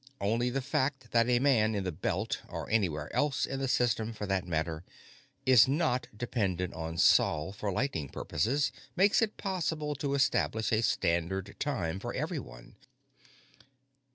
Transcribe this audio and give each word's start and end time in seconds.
Only 0.19 0.49
the 0.49 0.63
fact 0.63 1.11
that 1.11 1.29
a 1.29 1.37
man 1.37 1.75
in 1.75 1.83
the 1.83 1.91
Belt 1.91 2.41
or 2.49 2.67
anywhere 2.71 3.15
else 3.15 3.45
in 3.45 3.59
the 3.59 3.67
System, 3.67 4.13
for 4.13 4.25
that 4.25 4.47
matter 4.47 4.83
is 5.45 5.67
not 5.67 6.07
dependent 6.17 6.73
on 6.73 6.97
Sol 6.97 7.51
for 7.53 7.71
lighting 7.71 8.09
purposes 8.09 8.71
makes 8.95 9.21
it 9.21 9.37
possible 9.37 9.93
to 9.97 10.15
establish 10.15 10.71
a 10.71 10.81
Standard 10.81 11.55
Time 11.59 11.99
for 11.99 12.15
everyone. 12.15 12.77